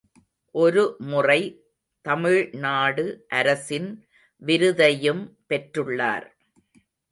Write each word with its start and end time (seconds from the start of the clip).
ஒருமுறை 0.55 1.41
தமிழ்நாடு 2.05 3.05
அரசின் 3.29 3.89
விருதையும் 4.41 5.23
பெற்றுள்ளார். 5.47 6.27